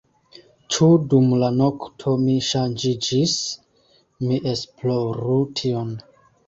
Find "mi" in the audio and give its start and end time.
2.23-2.39, 4.27-4.43